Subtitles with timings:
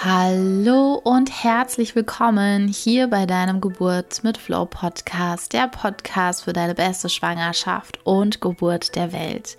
[0.00, 6.76] Hallo und herzlich willkommen hier bei deinem Geburt mit Flow Podcast, der Podcast für deine
[6.76, 9.56] beste Schwangerschaft und Geburt der Welt.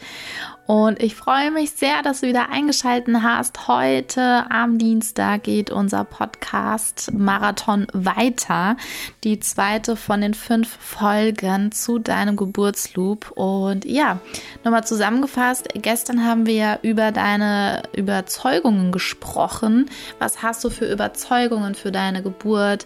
[0.69, 3.67] Und ich freue mich sehr, dass du wieder eingeschaltet hast.
[3.67, 8.77] Heute am Dienstag geht unser Podcast Marathon weiter.
[9.23, 13.31] Die zweite von den fünf Folgen zu deinem Geburtsloop.
[13.31, 14.19] Und ja,
[14.63, 15.69] nochmal zusammengefasst.
[15.73, 19.89] Gestern haben wir über deine Überzeugungen gesprochen.
[20.19, 22.85] Was hast du für Überzeugungen für deine Geburt?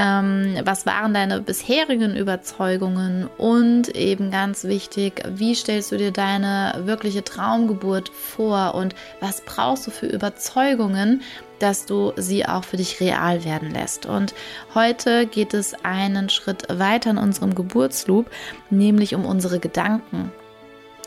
[0.00, 3.28] Ähm, was waren deine bisherigen Überzeugungen?
[3.36, 9.40] Und eben ganz wichtig, wie stellst du dir deine wirklich wirkliche Traumgeburt vor und was
[9.40, 11.22] brauchst du für Überzeugungen,
[11.58, 14.06] dass du sie auch für dich real werden lässt.
[14.06, 14.34] Und
[14.74, 18.30] heute geht es einen Schritt weiter in unserem Geburtsloop,
[18.70, 20.30] nämlich um unsere Gedanken.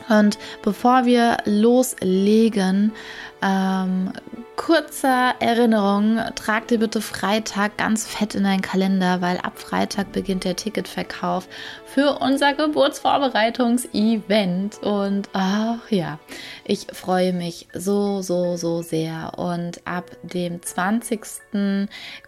[0.09, 2.91] Und bevor wir loslegen,
[3.43, 4.13] ähm,
[4.55, 10.45] kurzer Erinnerung, trag dir bitte Freitag ganz fett in deinen Kalender, weil ab Freitag beginnt
[10.45, 11.49] der Ticketverkauf
[11.85, 14.81] für unser Geburtsvorbereitungsevent.
[14.81, 16.19] Und ach ja,
[16.63, 19.33] ich freue mich so, so, so sehr.
[19.37, 21.19] Und ab dem 20.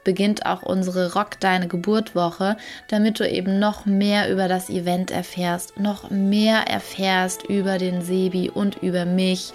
[0.03, 2.57] beginnt auch unsere Rock Deine Geburtwoche,
[2.89, 8.49] damit du eben noch mehr über das Event erfährst, noch mehr erfährst über den Sebi
[8.49, 9.51] und über mich,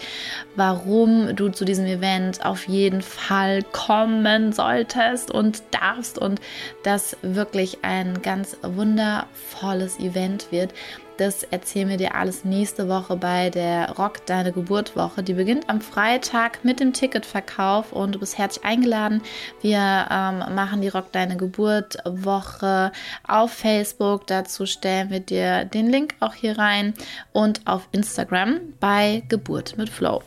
[0.56, 6.40] warum du zu diesem Event auf jeden Fall kommen solltest und darfst und
[6.82, 10.74] das wirklich ein ganz wundervolles Event wird.
[11.20, 15.22] Das erzählen wir dir alles nächste Woche bei der Rock Deine Geburt Woche.
[15.22, 19.20] Die beginnt am Freitag mit dem Ticketverkauf und du bist herzlich eingeladen.
[19.60, 22.90] Wir ähm, machen die Rock Deine Geburt Woche
[23.28, 24.26] auf Facebook.
[24.28, 26.94] Dazu stellen wir dir den Link auch hier rein
[27.32, 30.22] und auf Instagram bei Geburt mit Flow.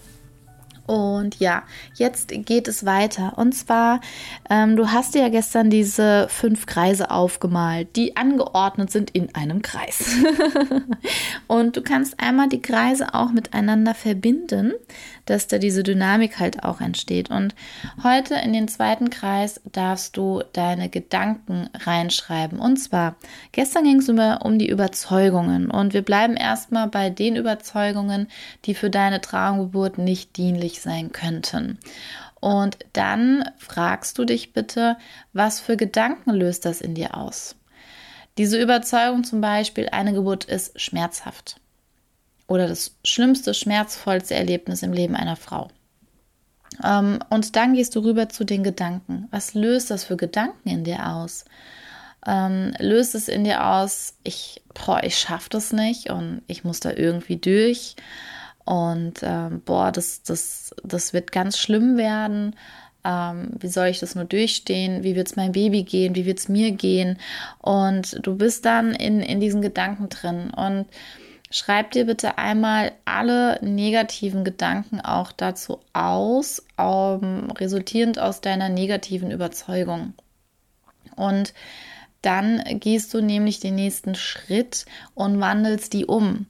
[0.93, 1.63] Und ja,
[1.95, 3.33] jetzt geht es weiter.
[3.37, 3.99] Und zwar,
[4.47, 10.05] ähm, du hast ja gestern diese fünf Kreise aufgemalt, die angeordnet sind in einem Kreis.
[11.47, 14.73] und du kannst einmal die Kreise auch miteinander verbinden,
[15.25, 17.31] dass da diese Dynamik halt auch entsteht.
[17.31, 17.55] Und
[18.03, 22.59] heute in den zweiten Kreis darfst du deine Gedanken reinschreiben.
[22.59, 23.15] Und zwar,
[23.51, 25.71] gestern ging es um die Überzeugungen.
[25.71, 28.27] Und wir bleiben erstmal bei den Überzeugungen,
[28.65, 31.79] die für deine Traumgeburt nicht dienlich nützlich sein könnten.
[32.39, 34.97] Und dann fragst du dich bitte,
[35.31, 37.55] was für Gedanken löst das in dir aus?
[38.37, 41.57] Diese Überzeugung zum Beispiel, eine Geburt ist schmerzhaft
[42.47, 45.69] oder das schlimmste, schmerzvollste Erlebnis im Leben einer Frau.
[46.83, 49.27] Ähm, und dann gehst du rüber zu den Gedanken.
[49.31, 51.45] Was löst das für Gedanken in dir aus?
[52.25, 54.61] Ähm, löst es in dir aus, ich,
[55.03, 57.95] ich schaffe das nicht und ich muss da irgendwie durch?
[58.65, 62.55] Und ähm, boah, das, das, das wird ganz schlimm werden.
[63.03, 65.03] Ähm, wie soll ich das nur durchstehen?
[65.03, 66.15] Wie wird es meinem Baby gehen?
[66.15, 67.19] Wie wird es mir gehen?
[67.59, 70.51] Und du bist dann in, in diesen Gedanken drin.
[70.51, 70.85] Und
[71.51, 79.31] schreib dir bitte einmal alle negativen Gedanken auch dazu aus, um, resultierend aus deiner negativen
[79.31, 80.13] Überzeugung.
[81.17, 81.53] Und
[82.21, 86.47] dann gehst du nämlich den nächsten Schritt und wandelst die um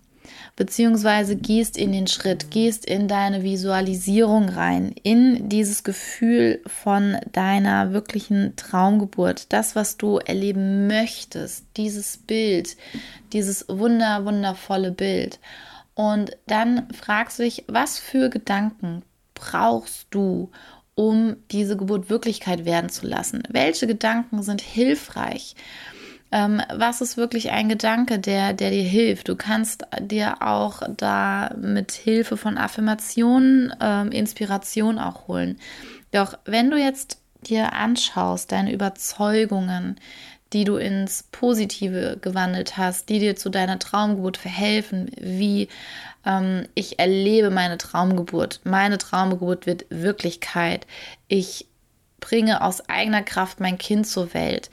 [0.55, 7.93] beziehungsweise gehst in den Schritt, gehst in deine Visualisierung rein, in dieses Gefühl von deiner
[7.93, 12.77] wirklichen Traumgeburt, das, was du erleben möchtest, dieses Bild,
[13.31, 15.39] dieses wunder, wundervolle Bild.
[15.95, 19.03] Und dann fragst du dich, was für Gedanken
[19.33, 20.51] brauchst du,
[20.95, 23.43] um diese Geburt Wirklichkeit werden zu lassen?
[23.49, 25.55] Welche Gedanken sind hilfreich?
[26.33, 29.29] Ähm, was ist wirklich ein Gedanke, der, der dir hilft.
[29.29, 35.59] Du kannst dir auch da mit Hilfe von Affirmationen ähm, Inspiration auch holen.
[36.11, 39.97] Doch wenn du jetzt dir anschaust, deine Überzeugungen,
[40.53, 45.67] die du ins Positive gewandelt hast, die dir zu deiner Traumgeburt verhelfen, wie
[46.25, 48.61] ähm, ich erlebe meine Traumgeburt.
[48.63, 50.87] Meine Traumgeburt wird Wirklichkeit.
[51.27, 51.67] Ich
[52.19, 54.71] bringe aus eigener Kraft mein Kind zur Welt.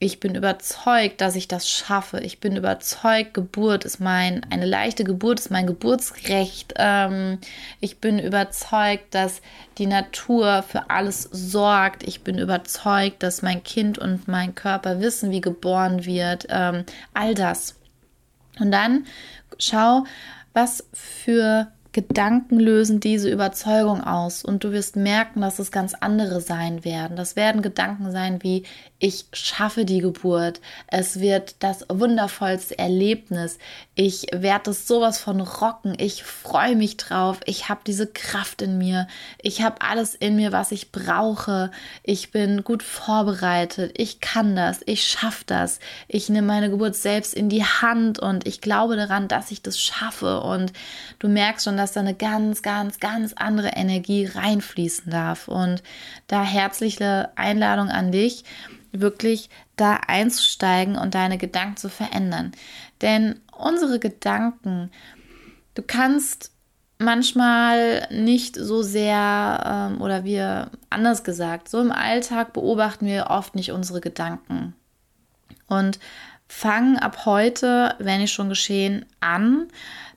[0.00, 2.20] Ich bin überzeugt, dass ich das schaffe.
[2.20, 6.74] Ich bin überzeugt, Geburt ist mein, eine leichte Geburt ist mein Geburtsrecht.
[6.76, 7.38] Ähm,
[7.80, 9.40] ich bin überzeugt, dass
[9.78, 12.02] die Natur für alles sorgt.
[12.02, 16.46] Ich bin überzeugt, dass mein Kind und mein Körper wissen, wie geboren wird.
[16.50, 17.76] Ähm, all das.
[18.58, 19.06] Und dann
[19.58, 20.04] schau,
[20.52, 26.40] was für Gedanken lösen diese Überzeugung aus und du wirst merken, dass es ganz andere
[26.40, 27.16] sein werden.
[27.16, 28.64] Das werden Gedanken sein wie
[29.04, 33.58] ich schaffe die Geburt, es wird das wundervollste Erlebnis,
[33.94, 38.78] ich werde es sowas von rocken, ich freue mich drauf, ich habe diese Kraft in
[38.78, 39.06] mir,
[39.42, 41.70] ich habe alles in mir, was ich brauche,
[42.02, 47.34] ich bin gut vorbereitet, ich kann das, ich schaffe das, ich nehme meine Geburt selbst
[47.34, 50.40] in die Hand und ich glaube daran, dass ich das schaffe.
[50.40, 50.72] Und
[51.18, 55.82] du merkst schon, dass da eine ganz, ganz, ganz andere Energie reinfließen darf und
[56.26, 58.44] da herzliche Einladung an dich,
[58.92, 62.52] wirklich da einzusteigen und deine Gedanken zu verändern.
[63.00, 64.90] Denn unsere Gedanken,
[65.74, 66.52] du kannst
[66.98, 73.54] manchmal nicht so sehr ähm, oder wir anders gesagt, so im Alltag beobachten wir oft
[73.54, 74.74] nicht unsere Gedanken.
[75.66, 75.98] Und
[76.46, 79.66] fang ab heute, wenn nicht schon geschehen, an,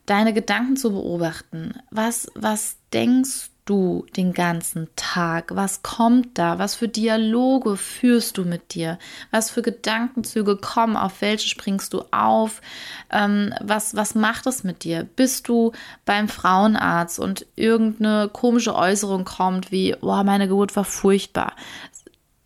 [0.08, 1.74] deine Gedanken zu beobachten.
[1.90, 5.54] Was, was denkst du den ganzen Tag?
[5.54, 6.58] Was kommt da?
[6.58, 8.98] Was für Dialoge führst du mit dir?
[9.30, 10.96] Was für Gedankenzüge kommen?
[10.96, 12.62] Auf welche springst du auf?
[13.10, 15.04] Ähm, was, was macht es mit dir?
[15.04, 15.72] Bist du
[16.06, 21.52] beim Frauenarzt und irgendeine komische Äußerung kommt wie, boah, meine Geburt war furchtbar?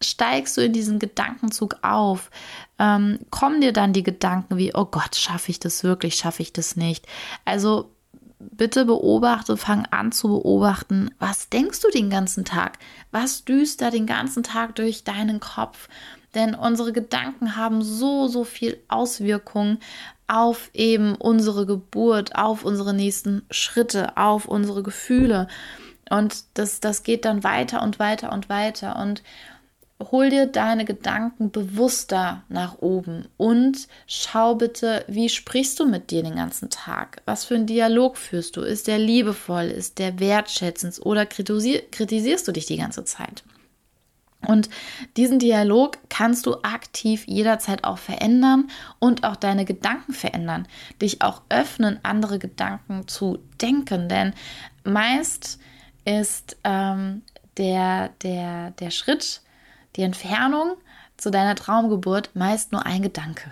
[0.03, 2.31] Steigst du in diesen Gedankenzug auf?
[2.79, 6.53] Ähm, kommen dir dann die Gedanken wie, oh Gott, schaffe ich das wirklich, schaffe ich
[6.53, 7.07] das nicht?
[7.45, 7.91] Also
[8.39, 12.79] bitte beobachte, fang an zu beobachten, was denkst du den ganzen Tag?
[13.11, 15.89] Was düst da den ganzen Tag durch deinen Kopf?
[16.35, 19.79] Denn unsere Gedanken haben so, so viel Auswirkungen
[20.29, 25.47] auf eben unsere Geburt, auf unsere nächsten Schritte, auf unsere Gefühle.
[26.09, 28.97] Und das, das geht dann weiter und weiter und weiter.
[28.97, 29.23] Und
[30.01, 36.23] hol dir deine Gedanken bewusster nach oben und schau bitte, wie sprichst du mit dir
[36.23, 37.23] den ganzen Tag?
[37.25, 38.63] Was für einen Dialog führst du?
[38.63, 39.65] Ist der liebevoll?
[39.65, 41.01] Ist der wertschätzend?
[41.05, 43.45] Oder kritisierst du dich die ganze Zeit?
[44.47, 44.71] Und
[45.17, 48.69] diesen Dialog kannst du aktiv jederzeit auch verändern
[48.99, 50.67] und auch deine Gedanken verändern.
[51.01, 54.09] Dich auch öffnen, andere Gedanken zu denken.
[54.09, 54.35] Denn
[54.83, 55.61] meist
[56.05, 57.23] ist ähm,
[57.57, 59.43] der, der, der Schritt,
[59.97, 60.77] die Entfernung
[61.23, 63.45] zu deiner Traumgeburt meist nur ein Gedanke.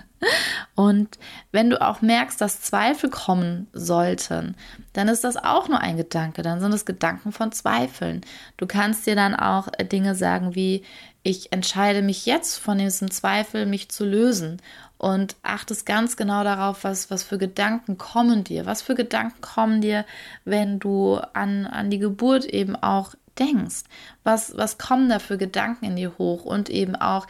[0.74, 1.18] und
[1.50, 4.54] wenn du auch merkst, dass Zweifel kommen sollten,
[4.92, 6.42] dann ist das auch nur ein Gedanke.
[6.42, 8.20] Dann sind es Gedanken von Zweifeln.
[8.58, 10.84] Du kannst dir dann auch Dinge sagen wie,
[11.22, 14.60] ich entscheide mich jetzt von diesem Zweifel, mich zu lösen.
[14.98, 18.66] Und achtest ganz genau darauf, was, was für Gedanken kommen dir.
[18.66, 20.04] Was für Gedanken kommen dir,
[20.44, 23.82] wenn du an, an die Geburt eben auch denkst.
[24.22, 27.26] Was, was kommen da für Gedanken in dir hoch und eben auch,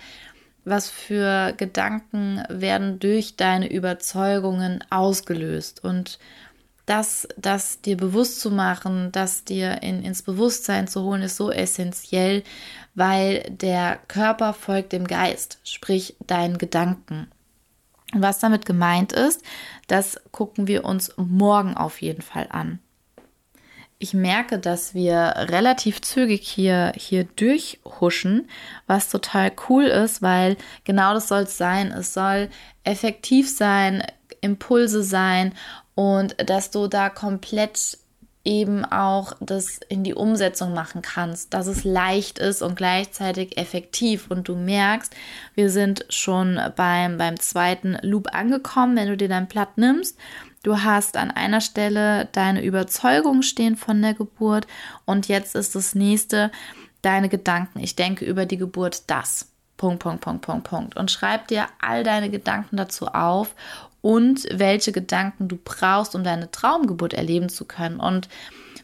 [0.64, 6.18] was für Gedanken werden durch deine Überzeugungen ausgelöst und
[6.86, 11.50] das, das dir bewusst zu machen, das dir in, ins Bewusstsein zu holen, ist so
[11.50, 12.42] essentiell,
[12.94, 17.30] weil der Körper folgt dem Geist, sprich deinen Gedanken.
[18.12, 19.42] Was damit gemeint ist,
[19.86, 22.80] das gucken wir uns morgen auf jeden Fall an
[24.02, 28.49] ich merke, dass wir relativ zügig hier, hier durchhuschen,
[28.87, 31.93] was total cool ist, weil genau das soll es sein.
[31.93, 32.49] Es soll
[32.82, 34.02] effektiv sein,
[34.41, 35.52] Impulse sein
[35.94, 37.99] und dass du da komplett
[38.43, 44.31] eben auch das in die Umsetzung machen kannst, dass es leicht ist und gleichzeitig effektiv
[44.31, 45.14] und du merkst,
[45.55, 50.17] wir sind schon beim, beim zweiten Loop angekommen, wenn du dir dein Blatt nimmst
[50.62, 54.66] Du hast an einer Stelle deine Überzeugung stehen von der Geburt
[55.06, 56.50] und jetzt ist das nächste
[57.00, 57.81] deine Gedanken.
[57.81, 59.48] Ich denke über die Geburt das.
[59.79, 60.96] Punkt, Punkt, Punkt, Punkt, Punkt.
[60.96, 63.55] Und schreib dir all deine Gedanken dazu auf
[64.02, 67.98] und welche Gedanken du brauchst, um deine Traumgeburt erleben zu können.
[67.98, 68.29] Und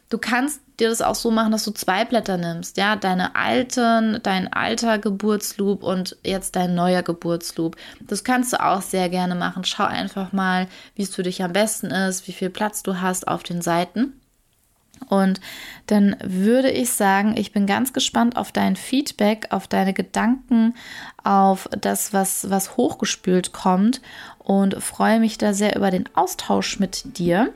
[0.08, 4.20] du kannst dir das auch so machen, dass du zwei Blätter nimmst, ja, deine alten,
[4.22, 7.76] dein alter Geburtsloop und jetzt dein neuer Geburtsloop.
[8.00, 9.64] Das kannst du auch sehr gerne machen.
[9.64, 13.28] Schau einfach mal, wie es für dich am besten ist, wie viel Platz du hast
[13.28, 14.20] auf den Seiten.
[15.08, 15.40] Und
[15.86, 20.74] dann würde ich sagen, ich bin ganz gespannt auf dein Feedback, auf deine Gedanken,
[21.22, 24.00] auf das, was, was hochgespült kommt
[24.38, 27.52] und freue mich da sehr über den Austausch mit dir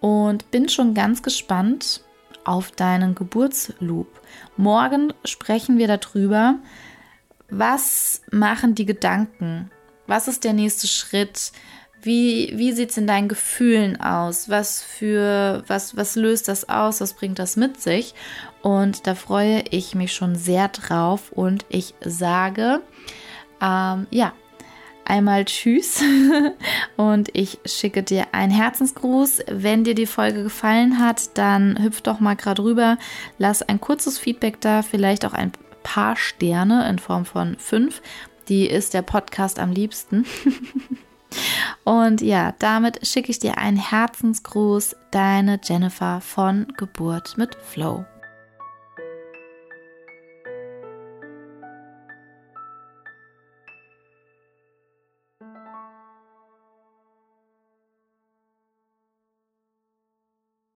[0.00, 2.02] und bin schon ganz gespannt,
[2.46, 4.20] auf deinen Geburtsloop.
[4.56, 6.56] Morgen sprechen wir darüber,
[7.50, 9.70] was machen die Gedanken?
[10.06, 11.52] Was ist der nächste Schritt?
[12.02, 14.48] Wie, wie sieht es in deinen Gefühlen aus?
[14.48, 17.00] Was für, was, was löst das aus?
[17.00, 18.14] Was bringt das mit sich?
[18.62, 22.80] Und da freue ich mich schon sehr drauf und ich sage,
[23.60, 24.32] ähm, ja,
[25.06, 26.02] einmal Tschüss
[26.96, 29.44] und ich schicke dir einen Herzensgruß.
[29.48, 32.98] Wenn dir die Folge gefallen hat, dann hüpf doch mal gerade rüber,
[33.38, 38.02] lass ein kurzes Feedback da, vielleicht auch ein paar Sterne in Form von fünf.
[38.48, 40.24] Die ist der Podcast am liebsten.
[41.84, 48.04] Und ja, damit schicke ich dir einen Herzensgruß, deine Jennifer von Geburt mit Flow.